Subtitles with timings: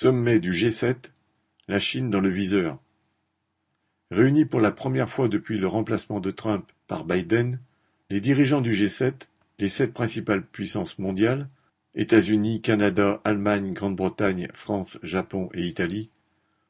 [0.00, 1.10] Sommet du G7,
[1.66, 2.78] la Chine dans le viseur.
[4.12, 7.58] Réunis pour la première fois depuis le remplacement de Trump par Biden,
[8.08, 9.14] les dirigeants du G7,
[9.58, 11.48] les sept principales puissances mondiales,
[11.96, 16.10] États-Unis, Canada, Allemagne, Grande-Bretagne, France, Japon et Italie,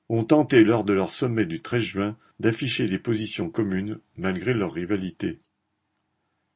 [0.08, 4.72] ont tenté lors de leur sommet du 13 juin d'afficher des positions communes malgré leur
[4.72, 5.36] rivalité.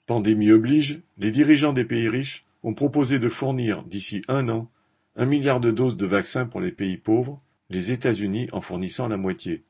[0.07, 4.71] Pandémie oblige, les dirigeants des pays riches ont proposé de fournir d'ici un an
[5.17, 7.39] un milliard de doses de vaccins pour les pays pauvres,
[7.71, 9.65] les États-Unis en fournissant la moitié.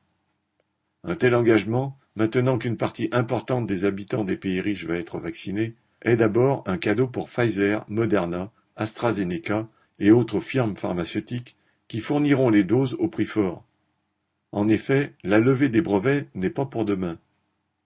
[1.03, 5.73] Un tel engagement, maintenant qu'une partie importante des habitants des pays riches va être vaccinée,
[6.01, 9.67] est d'abord un cadeau pour Pfizer, Moderna, AstraZeneca
[9.99, 11.55] et autres firmes pharmaceutiques
[11.87, 13.65] qui fourniront les doses au prix fort.
[14.51, 17.17] En effet, la levée des brevets n'est pas pour demain.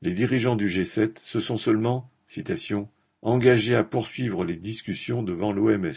[0.01, 2.89] Les dirigeants du G7 se sont seulement, citation,
[3.21, 5.93] engagés à poursuivre les discussions devant l'OMS.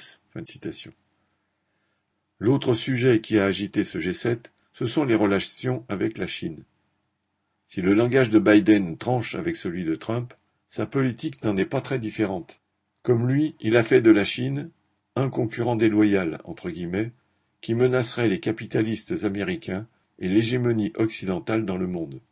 [2.43, 6.65] L'autre sujet qui a agité ce G7, ce sont les relations avec la Chine.
[7.67, 10.33] Si le langage de Biden tranche avec celui de Trump,
[10.67, 12.59] sa politique n'en est pas très différente.
[13.03, 14.71] Comme lui, il a fait de la Chine
[15.17, 17.13] un concurrent déloyal, entre guillemets,
[17.61, 19.87] qui menacerait les capitalistes américains
[20.19, 22.23] et l'hégémonie occidentale dans le monde.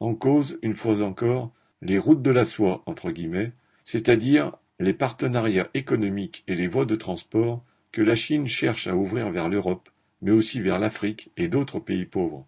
[0.00, 1.50] En cause, une fois encore,
[1.80, 3.50] les routes de la soie, entre guillemets,
[3.84, 9.30] c'est-à-dire les partenariats économiques et les voies de transport que la Chine cherche à ouvrir
[9.30, 9.88] vers l'Europe,
[10.22, 12.46] mais aussi vers l'Afrique et d'autres pays pauvres.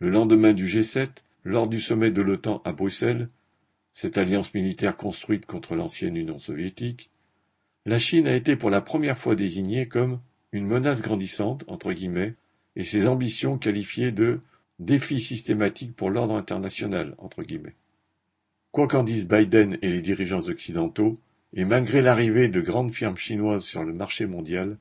[0.00, 1.08] Le lendemain du G7,
[1.44, 3.28] lors du sommet de l'OTAN à Bruxelles,
[3.92, 7.10] cette alliance militaire construite contre l'ancienne Union soviétique,
[7.84, 10.20] la Chine a été pour la première fois désignée comme
[10.52, 12.34] une menace grandissante, entre guillemets,
[12.76, 14.40] et ses ambitions qualifiées de
[14.78, 17.76] défi systématique pour l'ordre international, entre guillemets.
[18.70, 21.14] Quoi qu'en disent Biden et les dirigeants occidentaux,
[21.54, 24.78] et malgré l'arrivée de grandes firmes chinoises sur le marché mondial,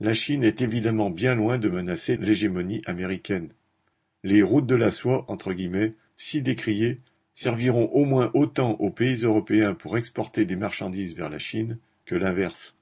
[0.00, 3.50] la Chine est évidemment bien loin de menacer l'hégémonie américaine.
[4.22, 6.98] Les routes de la soie, entre guillemets, si décriées,
[7.32, 12.14] serviront au moins autant aux pays européens pour exporter des marchandises vers la Chine que
[12.14, 12.74] l'inverse.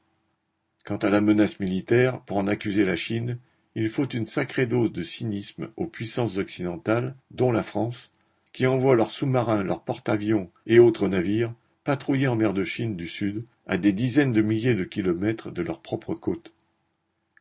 [0.84, 3.38] Quant à la menace militaire, pour en accuser la Chine,
[3.74, 8.10] il faut une sacrée dose de cynisme aux puissances occidentales, dont la France,
[8.52, 11.54] qui envoient leurs sous-marins, leurs porte-avions et autres navires
[11.84, 15.62] patrouiller en mer de Chine du Sud, à des dizaines de milliers de kilomètres de
[15.62, 16.52] leurs propres côtes.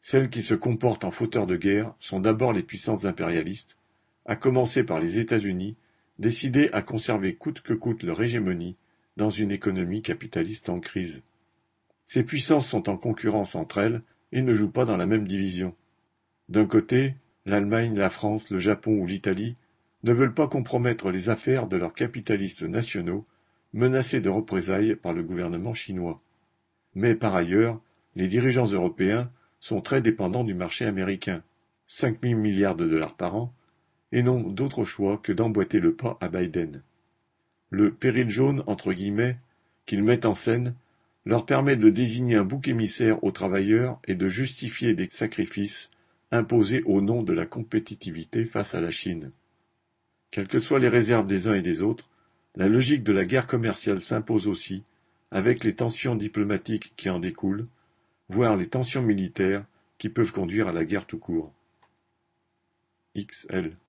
[0.02, 3.78] Celles qui se comportent en fauteurs de guerre sont d'abord les puissances impérialistes,
[4.26, 5.76] à commencer par les États-Unis,
[6.18, 8.76] décidées à conserver coûte que coûte leur hégémonie
[9.18, 11.22] dans une économie capitaliste en crise.
[12.06, 14.02] Ces puissances sont en concurrence entre elles
[14.32, 15.76] et ne jouent pas dans la même division.
[16.50, 17.14] D'un côté,
[17.46, 19.56] l'Allemagne, la France, le Japon ou l'Italie
[20.04, 23.24] ne veulent pas compromettre les affaires de leurs capitalistes nationaux
[23.74, 26.18] menacés de représailles par le gouvernement chinois.
[26.96, 27.80] Mais par ailleurs,
[28.16, 31.44] les dirigeants européens sont très dépendants du marché américain,
[31.86, 33.54] 5 000 milliards de dollars par an,
[34.12, 36.82] et n'ont d'autre choix que d'emboîter le pas à Biden.
[37.70, 39.38] Le péril jaune, entre guillemets,
[39.86, 40.76] qu'ils mettent en scène,
[41.26, 45.90] leur permet de désigner un bouc émissaire aux travailleurs et de justifier des sacrifices
[46.32, 49.32] imposés au nom de la compétitivité face à la Chine.
[50.32, 52.10] Quelles que soient les réserves des uns et des autres,
[52.56, 54.84] la logique de la guerre commerciale s'impose aussi,
[55.32, 57.64] avec les tensions diplomatiques qui en découlent,
[58.30, 59.62] voire les tensions militaires
[59.98, 61.54] qui peuvent conduire à la guerre tout court.
[63.16, 63.74] XL